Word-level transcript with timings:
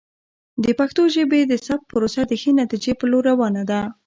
د 0.63 0.65
پښتو 0.79 1.01
ژبې 1.15 1.39
د 1.45 1.53
ثبت 1.65 1.85
پروسه 1.91 2.21
د 2.27 2.31
ښې 2.41 2.51
نتیجې 2.61 2.93
په 2.99 3.05
لور 3.11 3.23
روانه 3.31 3.63
ده. 3.69 3.81